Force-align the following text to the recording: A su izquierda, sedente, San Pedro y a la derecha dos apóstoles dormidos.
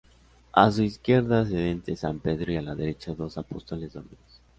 A 0.51 0.71
su 0.71 0.81
izquierda, 0.81 1.45
sedente, 1.45 1.95
San 1.95 2.17
Pedro 2.19 2.51
y 2.51 2.55
a 2.57 2.63
la 2.63 2.73
derecha 2.73 3.13
dos 3.13 3.37
apóstoles 3.37 3.93
dormidos. 3.93 4.41